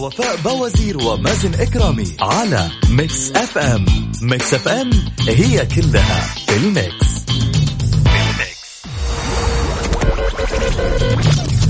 [0.00, 3.84] وفاء بوازير ومازن إكرامي على Mix FM.
[4.22, 4.90] Mix FM
[5.28, 7.10] هي كلها في ال Mix.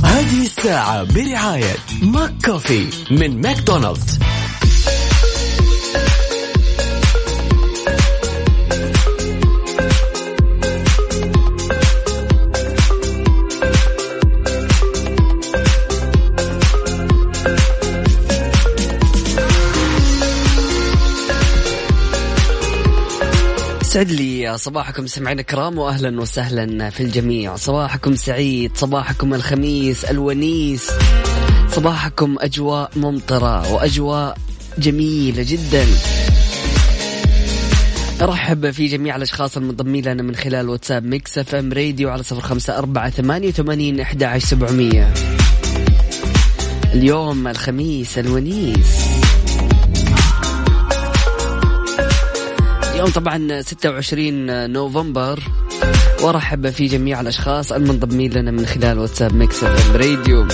[0.04, 4.19] هذه الساعة برعاية McCafé من ماكدونالدز.
[23.90, 27.56] سعد لي صباحكم سمعنا الكرام واهلا وسهلا في الجميع.
[27.56, 30.90] صباحكم سعيد صباحكم الخميس الونيس.
[31.70, 34.38] صباحكم أجواء ممطرة وأجواء
[34.78, 35.86] جميلة جدا.
[38.22, 42.78] أرحب في جميع الأشخاص المنضمين لنا من خلال واتساب Mix FM Radio على صفر خمسة
[42.78, 45.14] أربعة ثمانية وثمانين إحدى عشر سبعمئه
[46.94, 49.19] اليوم الخميس الونيس.
[53.00, 55.42] اليوم طبعا 26 نوفمبر.
[56.22, 60.46] وأرحب في جميع الأشخاص المنضمين لنا من خلال واتساب ميكس راديو.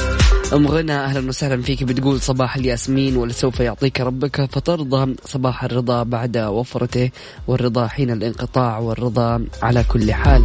[0.52, 5.16] أم غنى أهلا وسهلا فيك بتقول صباح الياسمين ولسوف يعطيك ربك فترضى.
[5.24, 7.10] صباح الرضا بعد وفرته
[7.46, 10.42] والرضا حين الانقطاع والرضا على كل حال.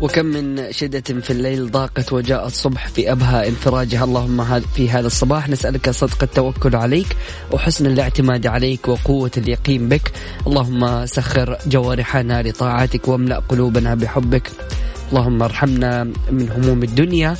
[0.00, 4.04] وكم من شدة في الليل ضاقت وجاء الصبح في أبهى انفراجها.
[4.04, 7.16] اللهم في هذا الصباح نسألك صدق التوكل عليك
[7.52, 10.12] وحسن الاعتماد عليك وقوة اليقين بك.
[10.46, 14.50] اللهم سخر جوارحنا لطاعتك واملأ قلوبنا بحبك.
[15.10, 17.36] اللهم ارحمنا من هموم الدنيا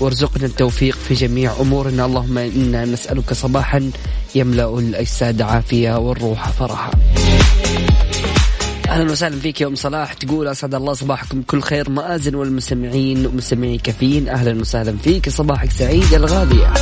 [0.00, 2.04] وارزقنا التوفيق في جميع أمورنا.
[2.04, 3.90] اللهم إنا نسألك صباحا
[4.34, 6.90] يملأ الأجساد عافية والروح فرحا.
[8.92, 10.12] أهلا وسهلا فيك يا ام صلاح.
[10.12, 11.90] تقول أسعد الله صباحكم كل خير.
[11.90, 14.28] مآذن والمستمعين ومستمعي كافيين.
[14.28, 15.28] أهلا وسهلا فيك.
[15.28, 16.72] صباحك سعيد الغاليه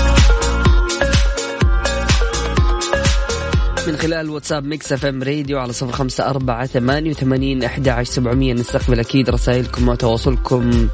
[3.87, 8.55] من خلال واتساب Mix FM Radio على صفر خمسة أربعة ثمانية وثمانين أحد عشر سبعمية.
[8.55, 10.89] نستقبل أكيد رسائلكم وتواصلكم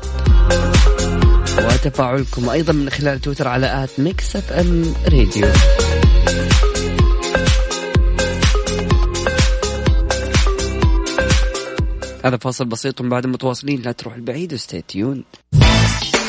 [1.58, 5.46] وتفاعلكم أيضا من خلال تويتر على at Mix FM Radio.
[12.26, 15.24] هذا فاصل بسيط وبعد متواصلين لا تروح البعيد و stay tuned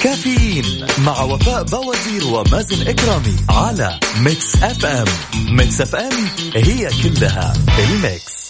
[0.03, 5.07] كافيين مع وفاء بوازير ومازن إكرامي على Mix FM
[5.49, 6.13] Mix FM
[6.55, 8.47] هي كلها ال Mix.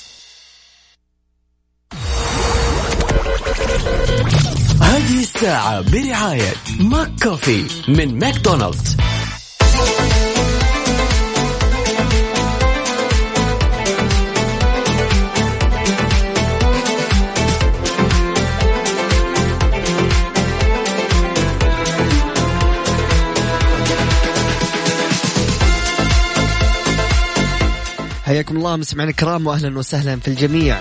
[4.81, 8.97] هذه الساعة برعاية McCafé من ماكدونالدز.
[28.27, 30.77] حياكم الله مستمعينا الكرام واهلا وسهلا في الجميع.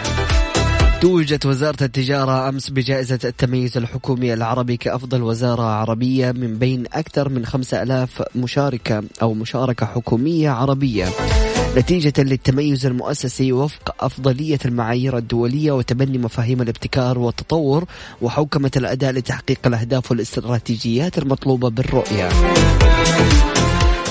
[1.00, 7.46] توجت وزارة التجارة أمس بجائزة التميز الحكومي العربي كأفضل وزارة عربية من بين أكثر من
[7.46, 11.06] خمسة ألاف مشاركة أو مشاركة حكومية عربية
[11.76, 17.84] نتيجة للتميز المؤسسي وفق أفضلية المعايير الدولية وتبني مفاهيم الابتكار والتطور
[18.22, 22.28] وحوكمة الأداء لتحقيق الأهداف والاستراتيجيات المطلوبة بالرؤية.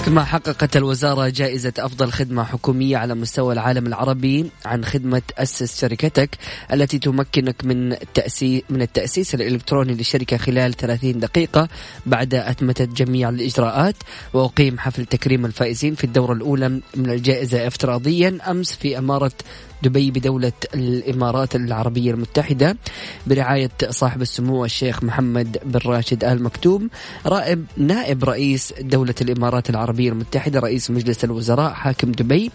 [0.05, 6.29] كما حققت الوزارة جائزة أفضل خدمة حكومية على مستوى العالم العربي عن خدمة أسس شركتك
[6.73, 11.67] التي تمكنك من التأسيس من التأسيس الإلكتروني للشركة خلال 30 دقيقة
[12.05, 13.95] بعد أتمتت جميع الإجراءات.
[14.33, 19.31] وأقيم حفل تكريم الفائزين في الدورة الأولى من الجائزة افتراضيا أمس في أمارة
[19.85, 22.77] دبي بدولة الإمارات العربية المتحدة
[23.27, 26.89] برعاية صاحب السمو الشيخ محمد بن راشد آل مكتوم
[27.25, 32.51] رائب نائب رئيس دولة الإمارات العربية المتحدة رئيس مجلس الوزراء حاكم دبي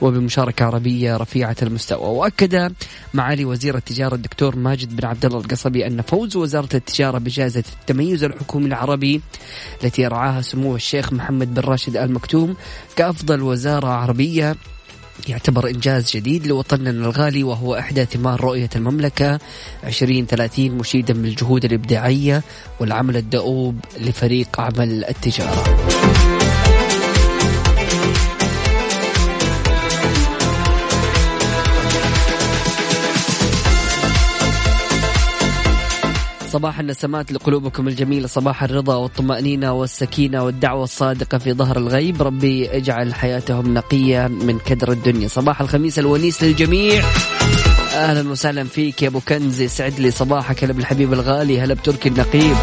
[0.00, 2.08] وبمشاركة عربية رفيعة المستوى.
[2.08, 2.72] وأكد
[3.14, 8.24] معالي وزير التجارة الدكتور ماجد بن عبد الله القصبي أن فوز وزارة التجارة بجائزة التميز
[8.24, 9.20] الحكومي العربي
[9.84, 12.56] التي رعاها سمو الشيخ محمد بن راشد آل مكتوم
[12.96, 14.56] كأفضل وزارة عربية
[15.28, 19.38] يعتبر إنجاز جديد لوطننا الغالي وهو إحدى ثمار رؤية المملكة
[19.84, 22.42] 2030 مشيدا بالجهود الإبداعية
[22.80, 26.39] والعمل الدؤوب لفريق عمل التجارة.
[36.50, 42.22] صباح النسمات لقلوبكم الجميلة صباح الرضا والطمأنينة والسكينة والدعوة الصادقة في ظهر الغيب.
[42.22, 45.28] ربي اجعل حياتهم نقية من كدر الدنيا.
[45.28, 47.04] صباح الخميس الونيس للجميع.
[47.94, 49.60] أهلا وسهلا فيك يا أبو كنز.
[49.60, 52.56] يسعد لي صباحك هلا بالحبيب الغالي هلا بتركي النقيب.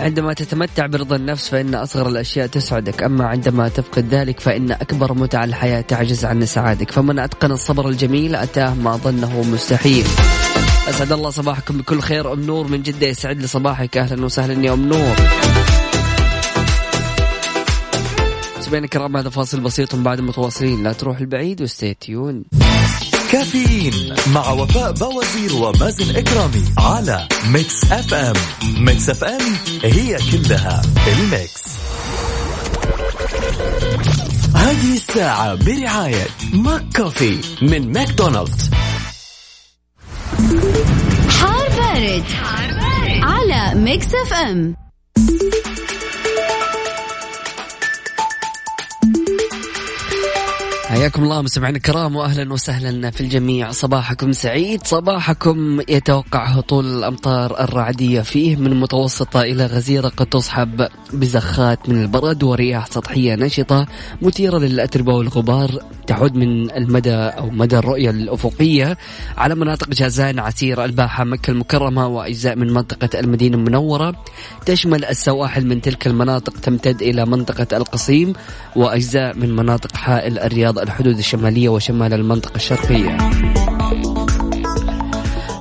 [0.00, 3.02] عندما تتمتع برضا النفس فإن أصغر الأشياء تسعدك.
[3.02, 6.90] أما عندما تفقد ذلك فإن أكبر متع الحياة تعجز عن إسعادك.
[6.90, 10.06] فمن أتقن الصبر الجميل أتاه ما ظنه مستحيل.
[10.88, 12.32] أسعد الله صباحكم بكل خير.
[12.32, 13.96] أم نور من جدة يسعد لي صباحك.
[13.96, 15.16] أهلا وسهلا يا أم نور.
[18.58, 20.82] مستمعينا الكرام هذا فاصل بسيط بعد متواصلين.
[20.82, 22.44] لا تروح البعيد و stay tuned
[23.32, 28.34] كافيين مع وفاء بوازير ومازن إكرامي على Mix FM.
[28.78, 29.40] Mix FM
[29.82, 31.62] هي كلها ال Mix.
[34.54, 38.70] هذه الساعة برعاية McCafé من ماكدونالدز.
[42.20, 43.22] بارد.
[43.22, 44.76] على Mix FM
[50.92, 53.70] حياكم الله مستمعينا الكرام واهلا وسهلا في الجميع.
[53.70, 61.88] صباحكم سعيد صباحكم يتوقع هطول الأمطار الرعدية فيه من متوسطة إلى غزيرة قد تصحب بزخات
[61.88, 63.86] من البرد ورياح سطحية نشطة
[64.22, 68.98] مثيرة للاتربه والغبار تعود من المدى أو مدى الرؤية الأفقية
[69.36, 74.14] على مناطق جازان عسير الباحة مكة المكرمة وأجزاء من منطقة المدينة المنورة.
[74.66, 78.32] تشمل السواحل من تلك المناطق تمتد إلى منطقة القصيم
[78.76, 83.16] وأجزاء من مناطق حائل الرياض الحدود الشمالية وشمال المنطقة الشرقية.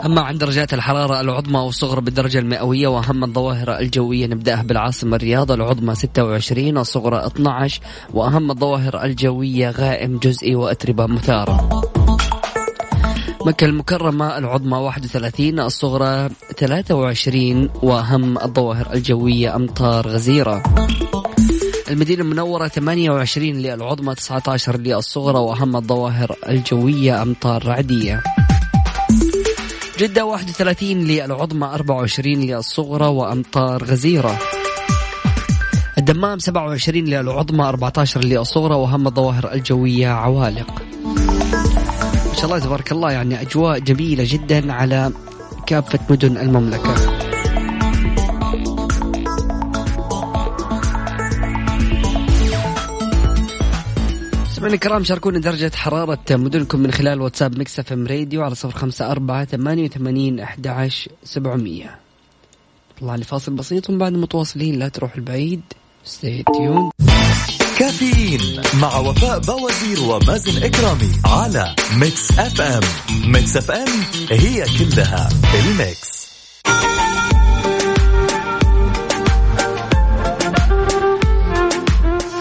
[0.05, 5.95] أما عن درجات الحرارة العظمى والصغرى بالدرجة المئوية وأهم الظواهر الجوية نبدأها بالعاصمة الرياض العظمى
[5.95, 7.81] 26 الصغرى 12
[8.13, 11.81] وأهم الظواهر الجوية غائم جزئي وأتربة مثارة.
[13.45, 20.63] مكة المكرمة العظمى 31 الصغرى 23 وأهم الظواهر الجوية أمطار غزيرة.
[21.91, 28.23] المدينة المنورة 28 للعظمى 19 للصغرى وأهم الظواهر الجوية أمطار رعدية.
[29.99, 34.39] جدة 31 للعظمى 24 للصغرى وأمطار غزيرة.
[35.97, 40.81] الدمام 27 للعظمى 14 للصغرى وأهم الظواهر الجوية عوالق.
[42.27, 45.11] ما شاء الله تبارك الله يعني أجواء جميلة جدا على
[45.67, 46.95] كافة مدن المملكة.
[54.61, 59.11] مستمعينا الكرام شاركونا درجة حرارة مدنكم من خلال واتساب Mix FM Radio على صفر خمسة
[59.11, 60.89] أربعة ثمانية وثمانين أحد
[61.23, 61.99] سبعمية.
[63.01, 65.61] طلع لي فاصل بسيط ومن بعد متواصلين لا تروح البعيد.
[66.05, 66.91] stay tuned
[67.79, 72.83] كافيين مع وفاء بوازير ومازن إكرامي على Mix FM
[73.31, 73.89] Mix FM
[74.29, 75.29] هي كلها
[75.59, 76.20] ال Mix.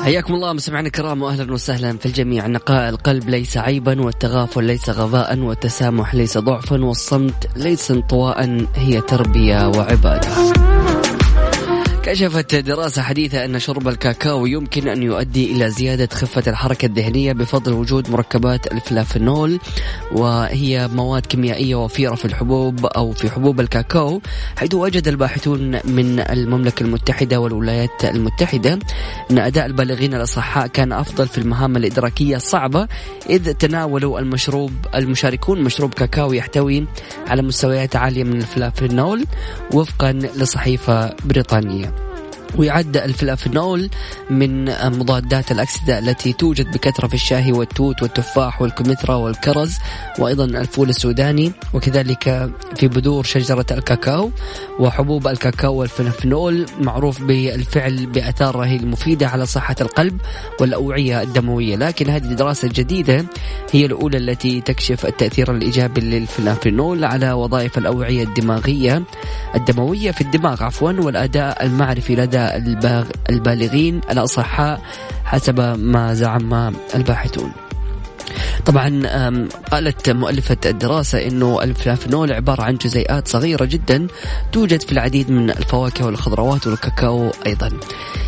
[0.05, 2.47] حياكم الله مستمعينا الكرام واهلا وسهلا في الجميع.
[2.47, 9.69] نقاء القلب ليس عيبا والتغافل ليس غباء والتسامح ليس ضعفا والصمت ليس انطواء هي تربية
[9.69, 10.29] وعبادة.
[12.11, 17.73] كشفت دراسة حديثة أن شرب الكاكاو يمكن أن يؤدي إلى زيادة خفة الحركة الذهنية بفضل
[17.73, 19.61] وجود مركبات الفلافينول
[20.13, 24.21] وهي مواد كيميائية وفيرة في الحبوب أو في حبوب الكاكاو
[24.57, 28.79] حيث وجد الباحثون من المملكة المتحدة والولايات المتحدة
[29.31, 32.89] أن أداء البالغين الأصحاء كان أفضل في المهام الإدراكية الصعبة
[33.31, 36.87] إذ تناولوا المشروب المشاركون مشروب كاكاو يحتوي
[37.27, 39.25] على مستويات عالية من الفلافينول
[39.75, 42.00] وفقا لصحيفة بريطانية.
[42.57, 43.91] ويعد الفلافينول
[44.31, 44.65] من
[44.99, 49.79] مضادات الأكسدة التي توجد بكثرة في الشاي والتوت والتفاح والكمثرى والكرز
[50.19, 54.31] وأيضا الفول السوداني وكذلك في بذور شجرة الكاكاو
[54.79, 60.21] وحبوب الكاكاو والفلافينول معروف بالفعل بأثاره المفيدة على صحة القلب
[60.61, 61.77] والأوعية الدموية.
[61.77, 63.25] لكن هذه الدراسة الجديدة
[63.73, 69.03] هي الأولى التي تكشف التأثير الإيجابي للفلافينول على وظائف الأوعية الدماغية
[69.55, 72.40] الدموية في الدماغ عفوا والأداء المعرفي لدى
[73.31, 74.81] البالغين الأصحاء
[75.25, 77.70] حسب ما زعم الباحثون.
[78.67, 79.03] طبعا
[79.73, 84.07] قالت مؤلفة الدراسة أنه الفلافينول عبارة عن جزيئات صغيرة جدا
[84.53, 87.71] توجد في العديد من الفواكه والخضروات والكاكاو أيضا.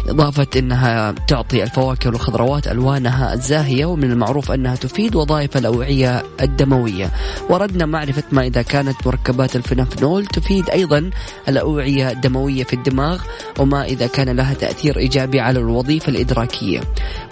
[0.09, 7.11] إضافة أنها تعطي الفواكه والخضروات ألوانها الزاهية ومن المعروف أنها تفيد وظائف الأوعية الدموية.
[7.51, 11.11] وردنا معرفة ما إذا كانت مركبات الفلافينول تفيد أيضا
[11.49, 13.21] الأوعية الدموية في الدماغ
[13.59, 16.81] وما إذا كان لها تأثير إيجابي على الوظيفة الإدراكية.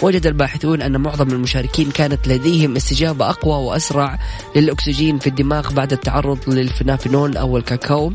[0.03, 2.29] وجد الباحثون أن معظم المشاركين كانت
[2.61, 4.19] لديهم استجابة أقوى وأسرع
[4.57, 8.12] للأكسجين في الدماغ بعد التعرض للفنافينول أو الكاكاو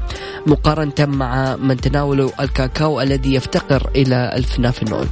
[0.47, 5.07] مقارنة مع من تناولوا الكاكاو الذي يفتقر إلى الفنافينول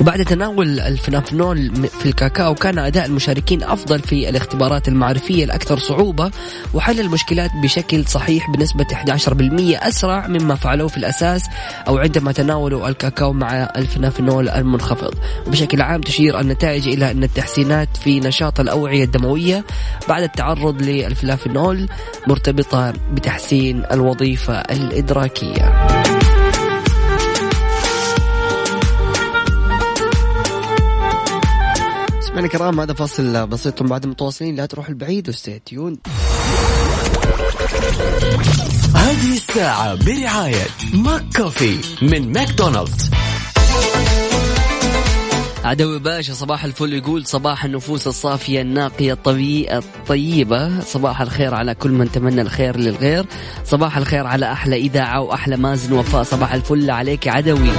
[0.00, 6.30] وبعد تناول الفنافنول في الكاكاو كان أداء المشاركين أفضل في الاختبارات المعرفية الأكثر صعوبة
[6.74, 11.44] وحل المشكلات بشكل صحيح بنسبة 11% أسرع مما فعلوه في الأساس
[11.88, 15.14] أو عندما تناولوا الكاكاو مع الفنافنول المنخفض.
[15.46, 19.64] بشكل عام تشير النتائج إلى أن التحسينات في نشاط الأوعية الدموية
[20.08, 21.88] بعد التعرض للفلافينول
[22.26, 26.03] مرتبطة بتحسين الوظيفة الإدراكية.
[32.34, 33.82] مستمعينا الكرام هذا فاصل بسيط.
[33.82, 35.98] بعد متواصلين لا تروحوا بعيد و stay tuned
[38.94, 43.10] هذه الساعة برعاية McCafé من ماكدونالدز.
[45.64, 46.92] عدوي باشا صباح الفل.
[46.92, 50.80] يقول صباح النفوس الصافية النقية الطبي الطيبة.
[50.80, 53.26] صباح الخير على كل من تمنى الخير للغير.
[53.64, 56.22] صباح الخير على أحلى إذاعة وأحلى مازن ووفاء.
[56.22, 57.70] صباح الفل عليك عدوي.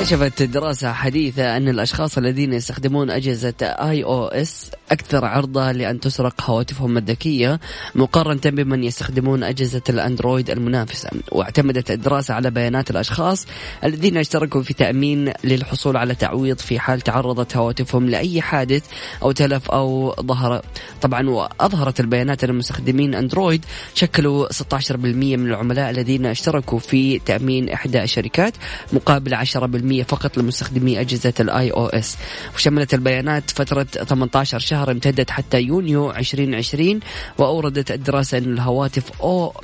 [0.00, 7.60] كشفت دراسة حديثة أن الأشخاص الذين يستخدمون أجهزة iOS أكثر عرضة لأن تسرق هواتفهم الذكية
[7.94, 11.10] مقارنة بمن يستخدمون أجهزة الأندرويد المنافسة.
[11.32, 13.46] واعتمدت الدراسة على بيانات الأشخاص
[13.84, 18.84] الذين اشتركوا في تأمين للحصول على تعويض في حال تعرضت هواتفهم لأي حادث
[19.22, 20.62] أو تلف أو ضرر.
[21.02, 23.64] طبعا وأظهرت البيانات أن مستخدمين أندرويد
[23.94, 24.96] شكلوا 16%
[25.36, 28.54] من العملاء الذين اشتركوا في تأمين إحدى الشركات
[28.92, 32.16] مقابل 10% فقط لمستخدمي أجهزة ال iOS
[32.54, 37.00] وشملت البيانات فترة 18 شهر امتدت حتى يونيو 2020
[37.38, 39.54] وأوردت الدراسة أن الهواتف أو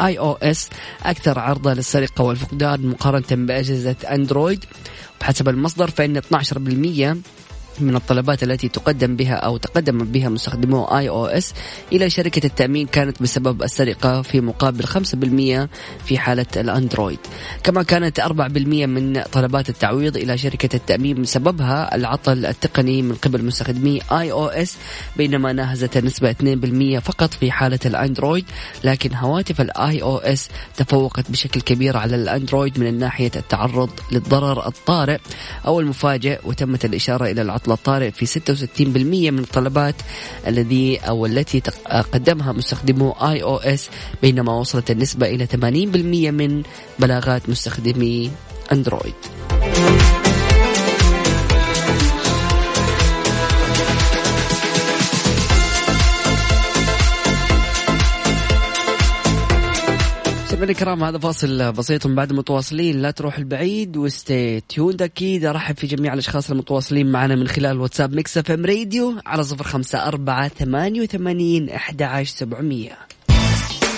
[0.00, 0.68] iOS
[1.02, 4.64] أكثر عرضة للسرقة والفقدان مقارنة بأجهزة أندرويد.
[5.20, 7.16] بحسب المصدر فإن 12%
[7.80, 11.54] من الطلبات التي تقدم بها أو تقدم بها مستخدمو iOS
[11.92, 15.68] إلى شركة التأمين كانت بسبب السرقة في مقابل 5%
[16.06, 17.18] في حالة الأندرويد.
[17.62, 18.30] كما كانت 4%
[18.86, 24.76] من طلبات التعويض إلى شركة التأمين بسببها العطل التقني من قبل مستخدمي iOS
[25.16, 28.44] بينما ناهزت النسبة 2% فقط في حالة الأندرويد
[28.84, 35.18] لكن هواتف ال iOS تفوقت بشكل كبير على الأندرويد من ناحية التعرض للضرر الطارئ
[35.66, 39.94] أو المفاجئ وتمت الإشارة إلى العطل الطارئ في 66% من الطلبات
[40.46, 41.62] الذي أو التي
[42.12, 43.88] قدمها مستخدمو iOS
[44.22, 46.62] بينما وصلت النسبة إلى 80% من
[46.98, 48.30] بلاغات مستخدمي
[48.72, 49.14] أندرويد.
[60.56, 63.02] مستمعينا الكرام هذا فاصل بسيط من بعد متواصلين.
[63.02, 65.02] لا تروحوا بعيد و stay tuned.
[65.02, 69.64] أكيد أرحب في جميع الأشخاص المتواصلين معنا من خلال واتساب Mix FM Radio على صفر
[69.64, 72.98] خمسة أربعة ثمانية وثمانين أحد عشر سبعمية.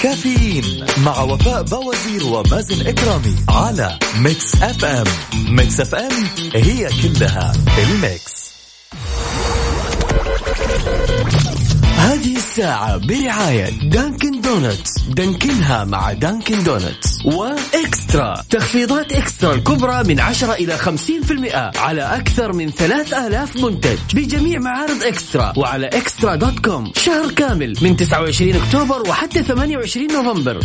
[0.03, 5.07] كافيين مع وفاء بوازير ومازن إكرامي على Mix FM.
[5.57, 8.49] Mix FM هي كلها ال mix.
[11.99, 14.99] هذه الساعة برعاية Dunkin' Donuts.
[15.09, 17.25] دانكنها مع Dunkin' Donuts.
[17.25, 18.43] و eXtra.
[18.51, 25.53] تخفيضات eXtra الكبرى من 10 إلى 50% على أكثر من 3000 منتج بجميع معارض eXtra
[25.57, 26.93] وعلى eXtra dot com.
[26.97, 30.61] شهر كامل من 29 أكتوبر وحتى 28 نوفمبر.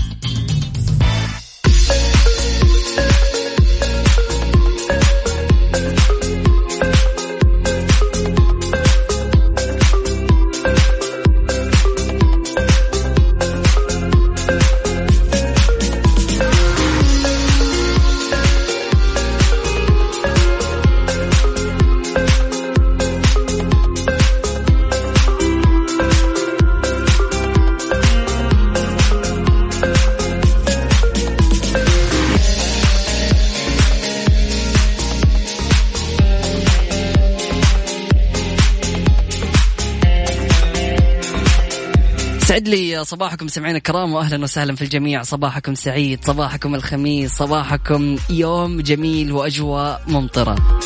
[42.53, 45.23] يسعد لي صباحكم سمعين الكرام واهلا وسهلا في الجميع.
[45.23, 50.79] صباحكم سعيد صباحكم الخميس صباحكم يوم جميل وأجواء ممطرة.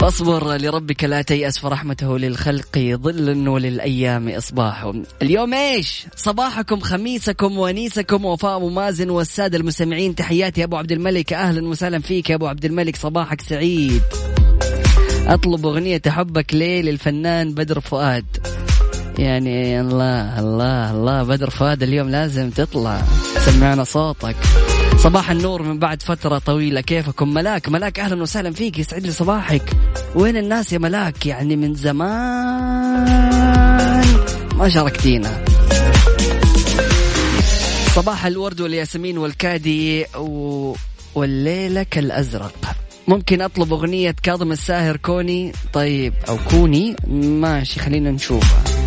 [0.00, 4.92] فاصبر لربك لا تيأس فرحمته للخلق ظل وللأيام إصباح.
[5.22, 10.14] اليوم إيش؟ صباحكم خميسكم ونيسكم وفاء ممازن والسادة المستمعين.
[10.14, 11.32] تحياتي أبو عبد الملك.
[11.32, 12.96] أهلا وسهلا فيك يا أبو عبد الملك.
[12.96, 14.02] صباحك سعيد.
[15.26, 18.24] أطلب أغنية حبك ليه للفنان بدر فؤاد.
[19.18, 21.22] يعني الله الله الله.
[21.22, 23.02] بدر فؤاد اليوم لازم تطلع.
[23.38, 24.36] سمعنا صوتك.
[24.96, 26.80] صباح النور من بعد فترة طويلة.
[26.80, 28.78] كيفكم؟ ملاك ملاك أهلا وسهلا فيك.
[28.78, 29.76] يسعد لي صباحك.
[30.14, 32.04] وين الناس يا ملاك؟ يعني من زمان
[34.54, 35.44] ما شاركتينا.
[37.94, 40.74] صباح الورد والياسمين والكادي و...
[41.14, 42.52] والليلة كالأزرق.
[43.08, 48.83] ممكن أطلب أغنية كاظم الساهر كوني؟ طيب أو كوني؟ ماشي خلينا نشوفها.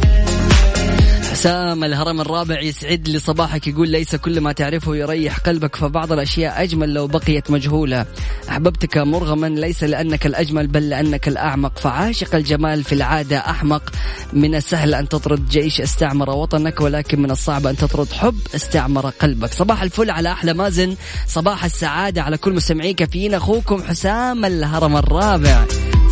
[1.38, 6.64] حسام الهرم الرابع يسعد لي صباحك يقول ليس كل ما تعرفه يريح قلبك فبعض الأشياء
[6.64, 8.06] أجمل لو بقيت مجهولة.
[8.50, 11.80] أحببتك مرغما ليس لأنك الأجمل بل لأنك الأعمق.
[11.80, 13.92] فعاشق الجمال في العادة أحمق.
[14.34, 19.54] من السهل أن تطرد جيش استعمر وطنك ولكن من الصعب أن تطرد حب استعمر قلبك.
[19.54, 20.96] صباح الفل على أحلى مازن.
[21.28, 25.66] صباح السعادة على كل مستمعيك فين أخوكم حسام الهرم الرابع.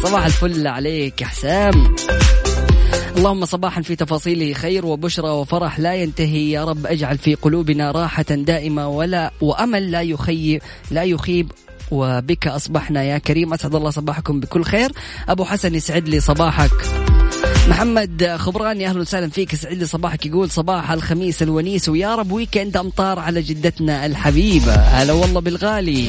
[0.03, 1.95] صباح الفل عليك يا حسام.
[3.17, 5.79] اللهم صباحا في تفاصيله خير وبشرى وفرح.
[5.79, 11.51] لا ينتهي يا رب اجعل في قلوبنا راحة دائمة ولا وأمل لا يخيب لا يخيب.
[11.91, 13.53] وبك أصبحنا يا كريم.
[13.53, 14.91] أسعد الله صباحكم بكل خير.
[15.29, 16.71] أبو حسن يسعد لي صباحك.
[17.67, 19.53] محمد خبراني أهلا وسهلا فيك.
[19.53, 20.25] يسعد لي صباحك.
[20.25, 21.89] يقول صباح الخميس الونيس.
[21.89, 24.73] ويا رب ويكند أمطار على جدتنا الحبيبة.
[24.73, 26.07] هلا والله بالغالي.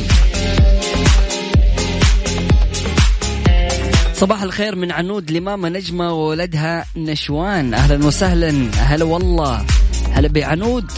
[4.17, 7.75] صباح الخير من عنود لماما نجمة وولدها نشوان.
[7.75, 8.71] أهلا وسهلا.
[8.77, 9.67] هلا والله.
[10.13, 10.93] هلا بعنود.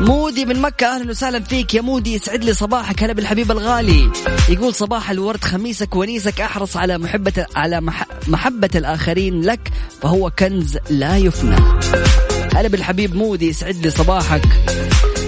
[0.00, 0.86] مودي من مكة.
[0.86, 2.14] أهلا وسهلا فيك يا مودي.
[2.14, 3.02] يسعد لي صباحك.
[3.02, 4.10] هلا بالحبيب الغالي.
[4.48, 6.40] يقول صباح الورد خميسك ونيسك.
[6.40, 11.56] أحرص على محبة على مح محبة الآخرين لك فهو كنز لا يفنى.
[12.54, 13.48] هلا بالحبيب مودي.
[13.48, 14.42] يسعد لي صباحك.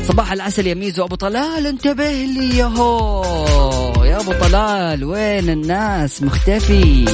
[0.08, 1.04] صباح العسل يا ميزو.
[1.04, 7.04] أبو طلال انتبه لي يهو يا أبو طلال وين الناس؟ مختفي.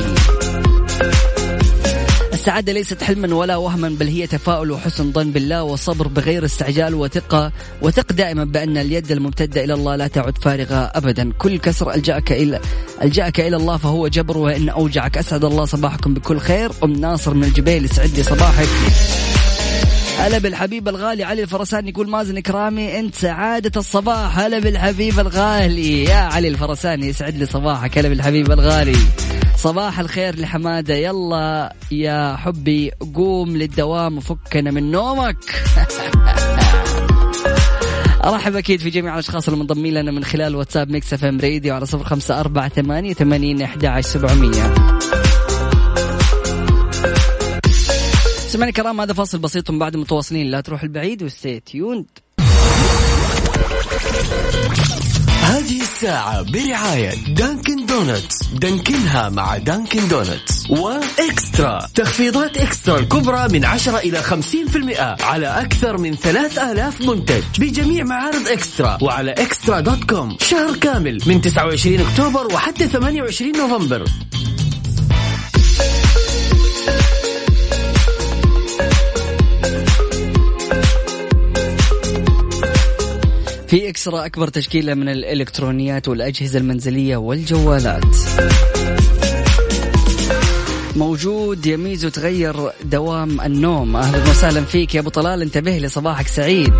[2.32, 7.52] السعادة ليست حلما ولا وهما بل هي تفاؤل وحسن ظن بالله وصبر بغير استعجال وثقة.
[7.82, 11.32] وثق دائما بأن اليد الممتدة إلى الله لا تعد فارغة أبدا.
[11.38, 12.60] كل كسر ألجأك إلى
[13.02, 16.70] ألجأك إلى الله فهو جبر وإن أوجعك أسعد الله صباحكم بكل خير.
[16.84, 18.68] أم ناصر من الجبيل يسعد لي صباحك.
[20.22, 26.04] هلا بالحبيب الغالي علي الفرساني يقول مازن كرامي أنت سعادة الصباح هلا بالحبيب الغالي.
[26.04, 28.96] يا علي الفرساني يسعد لي صباحك هلا بالحبيب الغالي.
[29.56, 35.36] صباح الخير لحمادة يلا يا حبي قوم للدوام وفكنا من نومك.
[38.24, 42.04] أرحب أكيد في جميع الأشخاص المنضمين لنا من خلال واتساب Mix FM Radio على صفر
[42.04, 44.74] خمسة أربعة ثمانية ثمانين أحد عشر سبعمية.
[48.52, 50.50] سمعنا الكرام هذا فاصل بسيط من بعد متواصلين.
[50.50, 52.06] لا تروحوا بعيد و stay tuned.
[55.42, 58.42] هذه الساعة برعاية Dunkin' Donuts.
[58.54, 60.70] دانكنها مع Dunkin' Donuts.
[60.70, 61.78] و eXtra.
[61.94, 67.42] تخفيضات eXtra الكبرى من 10 إلى 50% على أكثر من 3000 منتج.
[67.58, 68.98] بجميع معارض eXtra.
[69.02, 70.36] وعلى eXtra dot com.
[70.40, 74.04] شهر كامل من 29 أكتوبر وحتى 28 نوفمبر.
[83.72, 88.04] في إكسترا أكبر تشكيلة من الإلكترونيات والأجهزة المنزلية والجوالات.
[90.96, 93.96] موجود يميز وتغير دوام النوم.
[93.96, 95.42] أهلا وسهلا فيك يا أبو طلال.
[95.42, 96.72] انتبه لي صباحك سعيد.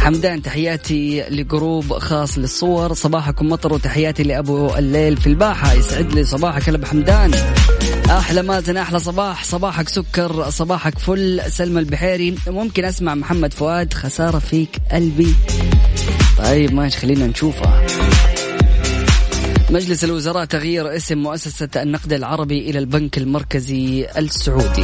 [0.00, 2.94] حمدان تحياتي لجروب خاص للصور.
[2.94, 5.72] صباحكم مطر وتحياتي لأبو الليل في الباحة.
[5.72, 7.30] يسعد لي صباحك هلا بحمدان
[8.10, 9.44] أحلى مازن أحلى صباح.
[9.44, 11.42] صباحك سكر صباحك فل.
[11.48, 12.34] سلمى البحيري.
[12.46, 13.94] ممكن أسمع محمد فؤاد.
[13.94, 15.34] خسارة فيك قلبي.
[16.38, 17.86] طيب ماشي خلينا نشوفها
[19.70, 24.82] مجلس الوزراء تغيير اسم مؤسسة النقد العربي إلى البنك المركزي السعودي.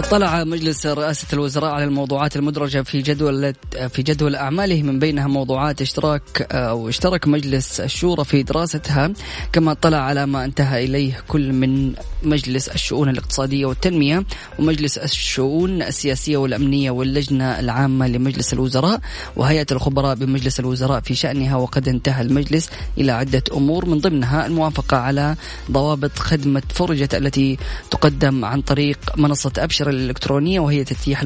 [0.00, 3.54] اطلع مجلس رئاسة الوزراء على الموضوعات المدرجة في جدول
[3.88, 4.82] في جدول أعماله.
[4.82, 9.12] من بينها موضوعات اشتراك أو اشترك مجلس الشورى في دراستها
[9.52, 14.24] كما اطلع على ما انتهى إليه كل من مجلس الشؤون الاقتصادية والتنمية
[14.58, 19.00] ومجلس الشؤون السياسية والأمنية واللجنة العامة لمجلس الوزراء.
[19.36, 24.96] وهيئة الخبراء بمجلس الوزراء في شأنها وقد انتهى المجلس إلى عدة أمور من ضمنها الموافقة
[24.96, 25.36] على
[25.70, 27.58] ضوابط خدمة فرجة التي
[27.90, 31.22] تقدم عن طريق منصة أبشر الإلكترونية وهي تتيح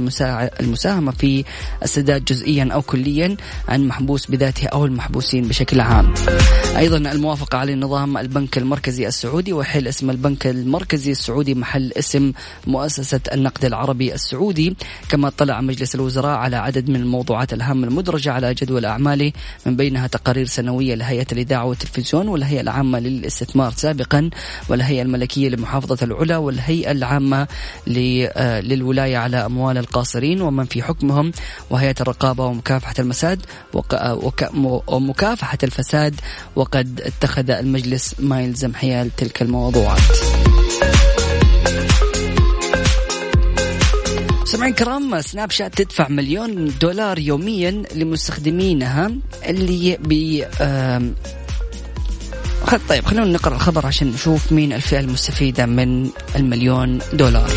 [0.61, 1.45] المساهمة في
[1.83, 3.37] السداد جزئيا أو كليا
[3.69, 6.15] عن محبوس بذاته أو المحبوسين بشكل عام.
[6.77, 12.33] أيضا الموافقة على نظام البنك المركزي السعودي وحل اسم البنك المركزي السعودي محل اسم
[12.67, 14.77] مؤسسة النقد العربي السعودي.
[15.09, 19.33] كما اطلع مجلس الوزراء على عدد من الموضوعات الهامة المدرجة على جدول أعماله
[19.67, 24.31] من بينها تقارير سنوية لهيئة الإذاعة والتلفزيون والهيئة العامة للاستثمار سابقا
[24.69, 27.49] والهيئة الملكية لمحافظة العلا والهيئة العامة
[28.61, 31.33] للولاية على أموال القاصرين ومن في حكمهم
[31.71, 33.41] وهيئة الرقابة ومكافحة المساد
[34.87, 36.21] ومكافحة الفساد
[36.57, 40.01] وقد اتخذ المجلس ما يلزم حيال تلك الموضوعات.
[44.45, 49.11] سمعين كرام سناب شات تدفع مليون دولار يوميا لمستخدمينها
[49.49, 50.47] اللي بي
[52.89, 57.51] طيب خلونا نقرأ الخبر عشان نشوف مين الفئة المستفيدة من المليون دولار.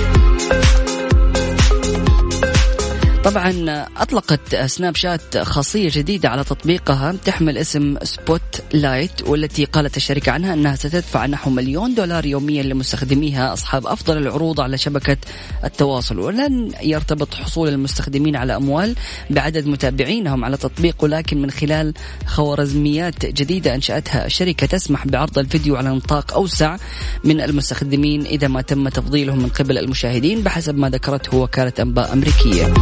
[3.23, 7.15] طبعا أطلقت سناب شات خاصية جديدة على تطبيقها.
[7.25, 13.53] تحمل اسم Spotlight والتي قالت الشركة عنها أنها ستدفع نحو مليون دولار يوميا لمستخدميها.
[13.53, 15.17] أصحاب أفضل العروض على شبكة
[15.63, 16.19] التواصل.
[16.19, 18.95] ولن يرتبط حصول المستخدمين على أموال
[19.29, 21.93] بعدد متابعينهم على تطبيق ولكن من خلال
[22.25, 26.77] خوارزميات جديدة أنشأتها الشركة تسمح بعرض الفيديو على نطاق أوسع
[27.23, 32.73] من المستخدمين إذا ما تم تفضيلهم من قبل المشاهدين بحسب ما ذكرته وكالة أنباء أمريكية.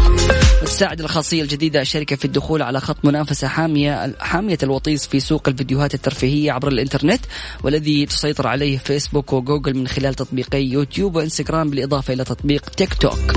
[0.66, 5.94] تساعد الخاصية الجديدة الشركة في الدخول على خط منافسة حامية حامية الوطيس في سوق الفيديوهات
[5.94, 7.22] الترفيهية عبر الإنترنت
[7.64, 13.34] والذي تسيطر عليه فيسبوك وجوجل من خلال تطبيقي يوتيوب وإنستغرام بالإضافة إلى تطبيق تيك توك.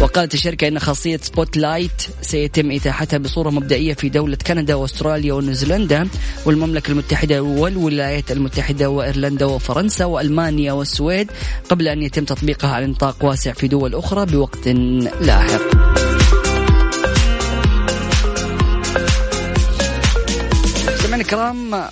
[0.00, 6.08] وقالت الشركة أن خاصية Spotlight سيتم إتاحتها بصورة مبدئية في دولة كندا وأستراليا ونيوزيلندا
[6.46, 11.30] والمملكة المتحدة والولايات المتحدة وإيرلندا وفرنسا وألمانيا والسويد
[11.68, 14.68] قبل أن يتم تطبيقها على نطاق واسع في دول أخرى بوقت
[15.20, 16.11] لاحق.
[21.32, 21.88] الكرام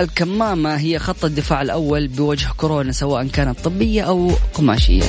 [0.00, 5.02] الكمامة هي خط الدفاع الأول بوجه كورونا سواء كانت طبية أو قماشية.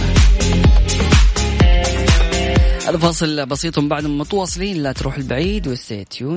[2.87, 6.36] هذا فاصل بسيط بعد متواصلين لا تروح البعيد الصباح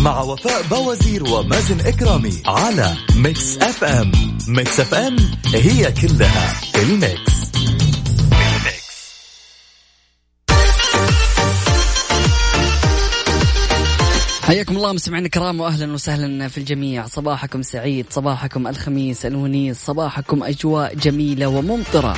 [0.00, 4.12] مع وفاء بوازير ومازن إكرامي على Mix FM.
[4.48, 5.16] Mix FM
[5.54, 7.40] هي كلها ال Mix.
[14.42, 17.06] حياكم الله مستمعينا الكرام واهلا وسهلا في الجميع.
[17.06, 22.16] صباحكم سعيد صباحكم الخميس الونيس صباحكم أجواء جميلة وممطرة.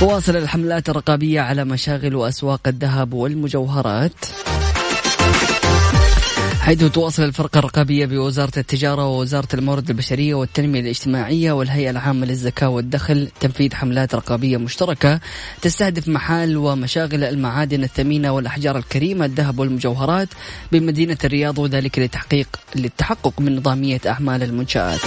[0.00, 4.24] تواصل الحملات الرقابية على مشاغل وأسواق الذهب والمجوهرات.
[6.68, 13.28] حيث تواصل الفرقة الرقابية بوزارة التجارة ووزارة الموارد البشرية والتنمية الاجتماعية والهيئة العامة للزكاة والدخل
[13.40, 15.20] تنفيذ حملات رقابية مشتركة
[15.62, 20.28] تستهدف محال ومشاغل المعادن الثمينة والأحجار الكريمة الذهب والمجوهرات
[20.72, 25.00] بمدينة الرياض وذلك لتحقيق للتحقق من نظامية أعمال المنشآت.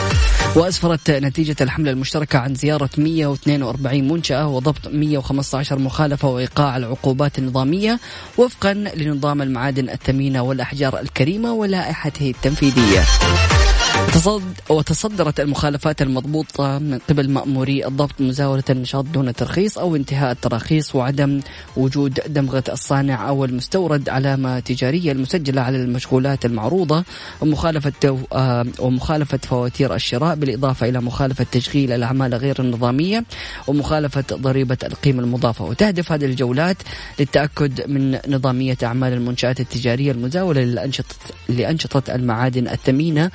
[0.55, 7.99] وأسفرت نتيجة الحملة المشتركة عن زيارة 142 منشأة وضبط 115 مخالفة وإيقاع العقوبات النظامية
[8.37, 13.01] وفقا لنظام المعادن الثمينة والأحجار الكريمة ولائحته التنفيذية.
[14.69, 21.39] وتصدرت المخالفات المضبوطة من قبل مأموري الضبط مزاولة النشاط دون ترخيص أو انتهاء التراخيص وعدم
[21.77, 27.03] وجود دمغة الصانع أو المستورد علامة تجارية المسجلة على المشغولات المعروضة
[27.41, 33.23] ومخالفة آه، ومخالفة فواتير الشراء بالإضافة إلى مخالفة تشغيل الأعمال غير النظامية
[33.67, 36.77] ومخالفة ضريبة القيمة المضافة وتهدف هذه الجولات
[37.19, 41.15] للتأكد من نظامية أعمال المنشآت التجارية المزاولة للأنشطة
[41.49, 43.31] لأنشطة المعادن الثمينة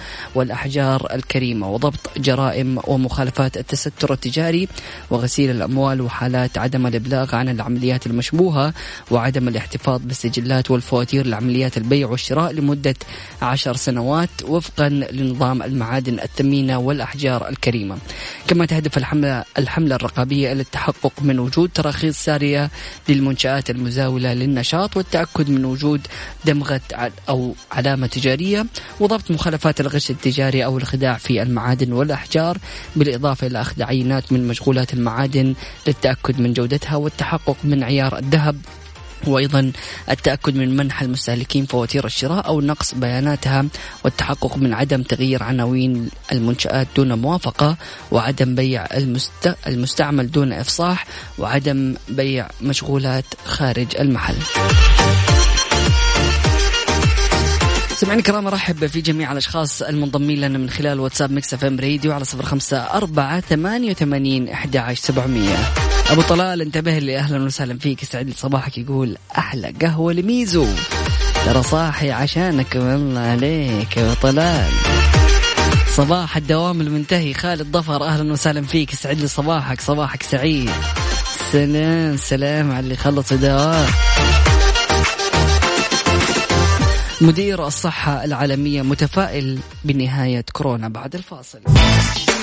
[0.46, 4.68] والأحجار الكريمة وضبط جرائم ومخالفات التستر التجاري
[5.10, 8.74] وغسيل الأموال وحالات عدم الإبلاغ عن العمليات المشبوهة
[9.10, 12.94] وعدم الاحتفاظ بالسجلات والفواتير لعمليات البيع والشراء لمدة
[13.42, 17.98] عشر سنوات وفقا لنظام المعادن الثمينة والأحجار الكريمة.
[18.48, 22.70] كما تهدف الحملة, الحملة الرقابية إلى التحقق من وجود تراخيص سارية
[23.08, 26.06] للمنشآت المزاولة للنشاط والتأكد من وجود
[26.44, 26.80] دمغة
[27.28, 28.66] أو علامة تجارية
[29.00, 32.58] وضبط مخالفات الغش التجاري أو الخداع في المعادن والأحجار
[32.96, 35.54] بالإضافة إلى أخذ عينات من مشغولات المعادن
[35.86, 38.56] للتأكد من جودتها والتحقق من عيار الذهب
[39.26, 39.72] وأيضا
[40.10, 43.64] التأكد من منح المستهلكين فواتير الشراء أو نقص بياناتها
[44.04, 47.76] والتحقق من عدم تغيير عناوين المنشآت دون موافقة
[48.10, 49.56] وعدم بيع المست...
[49.66, 51.06] المستعمل دون إفصاح
[51.38, 54.36] وعدم بيع مشغولات خارج المحل.
[57.96, 62.24] سمعنا كرام أرحب في جميع الأشخاص المنضمين لنا من خلال واتساب Mix FM Radio على
[62.24, 65.56] صفر خمسة أربعة ثمانية وثمانين أحد عشر سبعمية.
[66.10, 67.18] أبو طلال انتبه لي.
[67.18, 68.02] أهلا وسهلا فيك.
[68.02, 70.66] يسعد لي صباحك يقول أحلى قهوة لميزو.
[71.46, 72.74] ترى صاحي عشانك.
[72.74, 74.70] والله عليك يا طلال.
[75.94, 77.34] صباح الدوام المنتهي.
[77.34, 78.92] خالد ظفر أهلا وسهلا فيك.
[78.92, 79.80] يسعد لي صباحك.
[79.80, 80.70] صباحك سعيد.
[81.52, 83.86] سلام سلام على اللي خلص دوام
[87.20, 91.58] مدير الصحة العالمية متفائل بنهاية كورونا بعد الفاصل.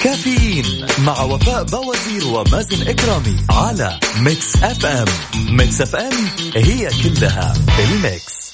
[0.03, 0.65] كافيين
[1.05, 5.05] مع وفاء بوازير ومازن إكرامي على Mix FM.
[5.49, 6.13] Mix FM
[6.55, 8.53] هي كلها ال Mix.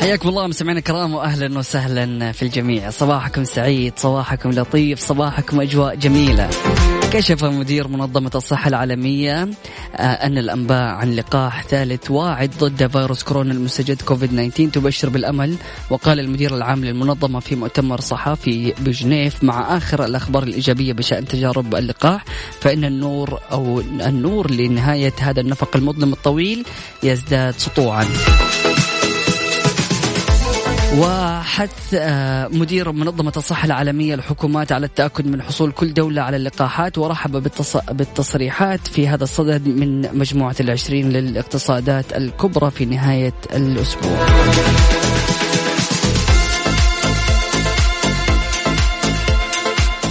[0.00, 2.90] حياكم الله مستمعينا الكرام واهلا وسهلا في الجميع.
[2.90, 6.50] صباحكم سعيد صباحكم لطيف صباحكم أجواء جميلة.
[7.16, 9.42] كشف مدير منظمة الصحة العالمية
[9.96, 15.56] آه، أن الأنباء عن لقاح ثالث واعد ضد فيروس كورونا المستجد كوفيد 19 تبشر بالأمل.
[15.90, 22.24] وقال المدير العام للمنظمة في مؤتمر صحفي بجنيف مع آخر الأخبار الإيجابية بشأن تجارب اللقاح
[22.60, 26.64] فإن النور أو النور لنهاية هذا النفق المظلم الطويل
[27.02, 28.06] يزداد سطوعا.
[30.96, 36.98] وحث آه، مدير منظمة الصحة العالمية الحكومات على التأكد من حصول كل دولة على اللقاحات
[36.98, 37.42] ورحب
[37.90, 44.26] بالتصريحات في هذا الصدد من مجموعة العشرين للاقتصادات الكبرى في نهاية الأسبوع.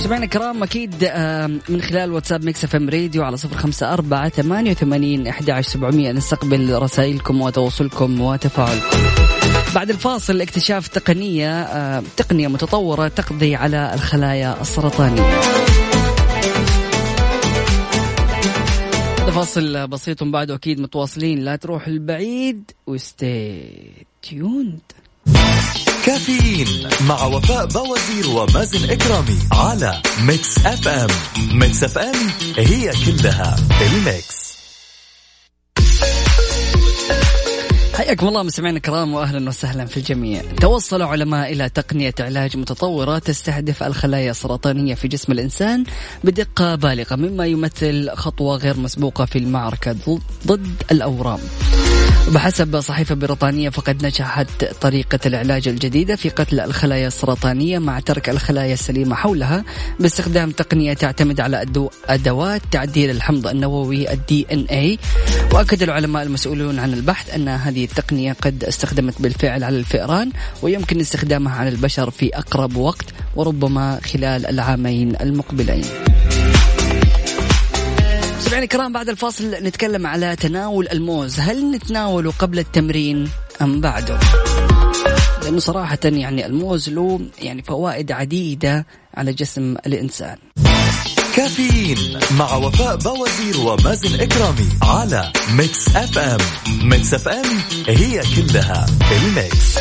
[0.04, 4.72] سمعنا الكرام أكيد آه، من خلال واتساب Mix FM Radio على صفر خمسة أربعة ثمانية
[4.72, 6.12] وثمانين أحد عشر سبعمية.
[6.12, 9.35] نستقبل رسائلكم وتواصلكم وتفاعلكم.
[9.76, 15.42] بعد الفاصل اكتشاف تقنية آه، تقنية متطورة تقضي على الخلايا السرطانية.
[19.32, 21.40] فاصل بسيط بعد أكيد متواصلين.
[21.40, 23.72] لا تروحوا بعيد و stay
[24.22, 24.80] tuned.
[26.06, 26.68] كافيين
[27.08, 31.10] مع وفاء بوازير ومازن إكرامي على Mix FM.
[31.60, 32.16] Mix FM
[32.58, 34.45] هي كلها ال Mix.
[37.98, 40.42] حياكم الله مستمعينا الكرام واهلا وسهلا في الجميع.
[40.62, 45.84] توصل علماء إلى تقنية علاج متطورة تستهدف الخلايا السرطانية في جسم الإنسان
[46.24, 49.96] بدقة بالغة مما يمثل خطوة غير مسبوقة في المعركة
[50.48, 51.40] ضد الأورام.
[52.34, 58.74] بحسب صحيفة بريطانية فقد نجحت طريقة العلاج الجديدة في قتل الخلايا السرطانية مع ترك الخلايا
[58.74, 59.64] السليمة حولها
[60.00, 61.66] باستخدام تقنية تعتمد على
[62.10, 65.00] أدوات تعديل الحمض النووي الدي ان اي
[65.54, 71.56] وأكد العلماء المسؤولون عن البحث أن هذه التقنية قد استخدمت بالفعل على الفئران ويمكن استخدامها
[71.56, 75.84] على البشر في أقرب وقت وربما خلال العامين المقبلين.
[78.56, 81.40] مستمعينا الكرام بعد الفاصل نتكلم على تناول الموز.
[81.40, 83.30] هل نتناوله قبل التمرين
[83.62, 84.20] أم بعده؟
[85.44, 90.38] لأنه صراحة يعني الموز له يعني فوائد عديدة على جسم الإنسان.
[91.36, 96.40] كافيين مع وفاء بوازير ومازن إكرامي على Mix FM
[96.84, 97.46] Mix FM
[97.88, 99.76] هي كلها ال Mix.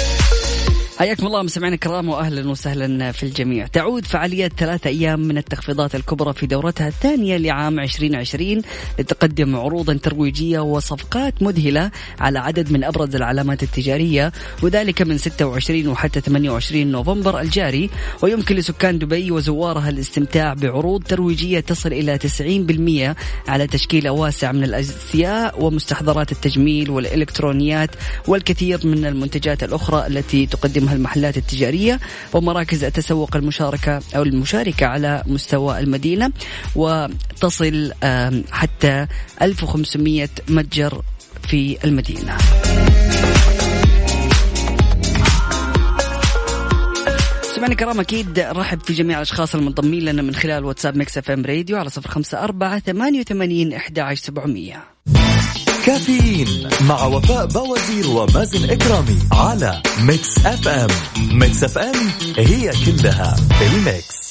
[0.99, 3.67] حياكم الله مستمعينا الكرام واهلا وسهلا في الجميع.
[3.67, 8.63] تعود فعاليات ثلاثة أيام من التخفيضات الكبرى في دورتها الثانية لعام 2020
[8.99, 16.21] لتقدم عروضا ترويجية وصفقات مذهلة على عدد من أبرز العلامات التجارية وذلك من 26 وحتى
[16.21, 17.91] 28 نوفمبر الجاري
[18.23, 25.63] ويمكن لسكان دبي وزوارها الاستمتاع بعروض ترويجية تصل إلى 90% على تشكيلة واسع من الازياء
[25.65, 27.91] ومستحضرات التجميل والإلكترونيات
[28.29, 32.01] والكثير من المنتجات الأخرى التي تقدم تقدمها المحلات التجارية
[32.33, 36.33] ومراكز التسوق المشاركة أو المشاركة على مستوى المدينة
[36.77, 37.93] وتصل
[38.51, 39.07] حتى
[39.43, 41.03] 1500 متجر
[41.49, 42.37] في المدينة.
[47.55, 51.77] سمعنا الكرام أكيد رحب في جميع الأشخاص المنضمين لنا من خلال واتساب Mix FM Radio
[51.77, 54.85] على صفر خمسة أربعة ثمانية وثمانين أحد عشر سبعمية.
[55.85, 60.89] كافيين مع وفاء بوازير ومازن إكرامي على Mix FM.
[61.39, 64.25] Mix FM هي كلها الميكس.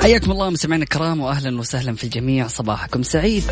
[0.00, 2.48] حياكم الله مستمعينا الكرام واهلا وسهلا في الجميع.
[2.48, 3.44] صباحكم سعيد.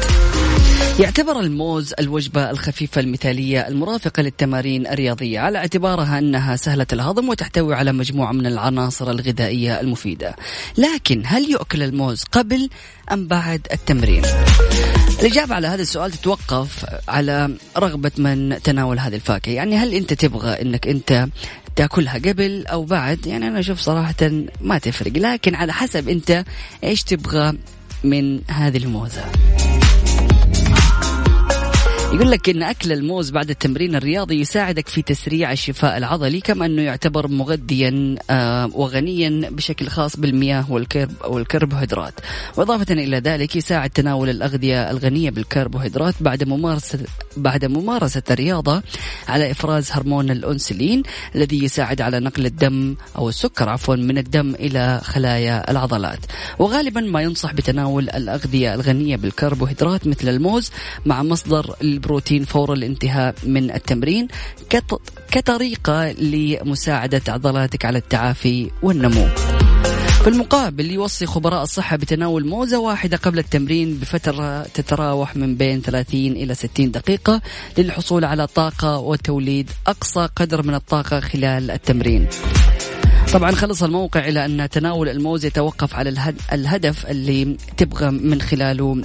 [0.98, 7.92] يعتبر الموز الوجبة الخفيفة المثالية المرافقة للتمارين الرياضية على اعتبارها أنها سهلة الهضم وتحتوي على
[7.92, 10.36] مجموعة من العناصر الغذائية المفيدة.
[10.78, 12.68] لكن هل يؤكل الموز قبل
[13.12, 14.22] أم بعد التمرين؟
[15.20, 19.52] الإجابة على هذا السؤال تتوقف على رغبة من تناول هذه الفاكهة.
[19.52, 21.28] يعني هل أنت تبغى أنك أنت
[21.76, 25.12] تأكلها قبل أو بعد؟ يعني أنا أشوف صراحة ما تفرق.
[25.16, 26.44] لكن على حسب أنت
[26.84, 27.52] إيش تبغى
[28.04, 29.24] من هذه الموزة.
[32.18, 36.82] يقول لك إن أكل الموز بعد التمرين الرياضي يساعدك في تسريع الشفاء العضلي كما إنه
[36.82, 42.14] يعتبر مغذيا آه، وغنيا بشكل خاص بالمياه والكرب والكربوهيدرات.
[42.56, 46.98] وإضافة إلى ذلك يساعد تناول الأغذية الغنية بالكربوهيدرات بعد ممارسه
[47.36, 48.82] بعد ممارسة الرياضة
[49.28, 51.02] على إفراز هرمون الأنسولين
[51.34, 56.20] الذي يساعد على نقل الدم أو السكر عفوا من الدم إلى خلايا العضلات.
[56.58, 60.70] وغالبا ما ينصح بتناول الأغذية الغنية بالكربوهيدرات مثل الموز
[61.06, 61.74] مع مصدر
[62.08, 64.28] البروتين فور الانتهاء من التمرين
[65.30, 69.26] كطريقة لمساعدة عضلاتك على التعافي والنمو.
[70.22, 76.20] في المقابل يوصي خبراء الصحة بتناول موزة واحدة قبل التمرين بفترة تتراوح من بين 30
[76.20, 77.40] إلى 60 دقيقة
[77.78, 82.28] للحصول على طاقة وتوليد أقصى قدر من الطاقة خلال التمرين.
[83.32, 89.02] طبعا خلص الموقع إلى أن تناول الموز يتوقف على الهدف اللي تبغى من خلاله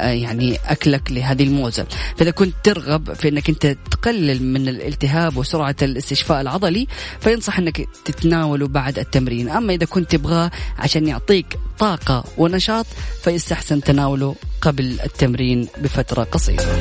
[0.00, 1.86] يعني أكلك لهذه الموزة.
[2.16, 6.86] فإذا كنت ترغب في إنك أنت تقلل من الالتهاب وسرعة الاستشفاء العضلي
[7.20, 9.48] فينصح إنك تتناوله بعد التمرين.
[9.48, 11.46] أما إذا كنت تبغاه عشان يعطيك
[11.78, 12.86] طاقة ونشاط
[13.22, 16.80] فيستحسن تناوله قبل التمرين بفترة قصيرة.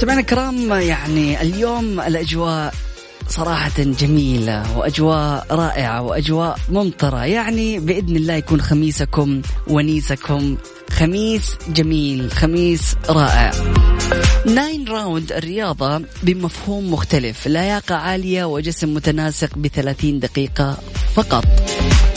[0.00, 2.74] سمعنا الكرام يعني اليوم الأجواء
[3.28, 7.24] صراحة جميلة وأجواء رائعة وأجواء ممطرة.
[7.24, 10.56] يعني بإذن الله يكون خميسكم ونيسكم
[10.90, 13.52] خميس جميل خميس رائع.
[14.46, 20.78] Nine Round الرياضة بمفهوم مختلف لياقة عالية وجسم متناسق بثلاثين دقيقة
[21.14, 21.44] فقط.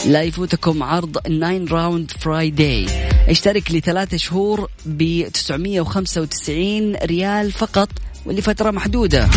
[0.06, 2.86] لا يفوتكم عرض Nine Round Friday
[3.28, 7.88] اشترك لثلاثة شهور ب 995 ريال فقط
[8.26, 9.28] ولفترة محدودة.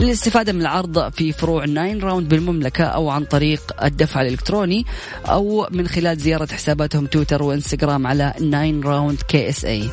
[0.00, 4.86] للاستفادة من العرض في فروع Nine Round بالمملكة أو عن طريق الدفع الإلكتروني
[5.26, 9.90] أو من خلال زيارة حساباتهم تويتر وإنستغرام على Nine Round KSA.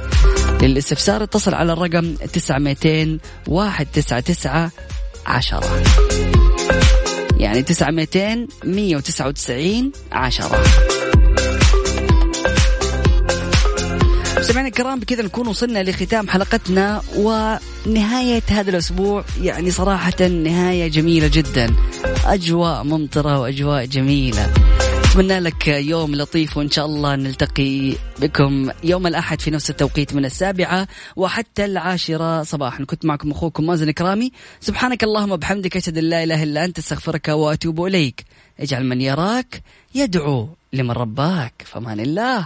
[0.62, 4.72] للاستفسار اتصل على الرقم 900 199
[5.26, 5.84] 10
[7.40, 10.97] يعني 900 199 10
[14.48, 19.26] مستمعينا الكرام بكذا نكون وصلنا لختام حلقتنا ونهاية هذا الأسبوع.
[19.42, 21.76] يعني صراحة نهاية جميلة جدا.
[22.26, 24.54] أجواء ممطرة وأجواء جميلة.
[25.04, 30.26] أتمنى لك يوم لطيف وإن شاء الله نلتقي بكم يوم الأحد في نفس التوقيت من
[30.26, 32.84] السابعة وحتى العاشرة صباحا.
[32.84, 37.28] كنت معكم أخوكم مازن كرامي سبحانك اللهم وبحمدك أشهد أن لا إله إلا أنت أستغفرك
[37.28, 38.26] وأتوب إليك.
[38.60, 39.62] اجعل من يراك
[39.96, 41.54] يدعو لمن رباك.
[41.66, 42.46] فمان الله.